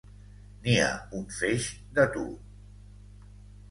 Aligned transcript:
N'hi 0.63 0.77
ha 0.85 0.87
un 1.19 1.29
feix, 1.37 1.69
de 2.01 2.09
tu! 2.19 2.29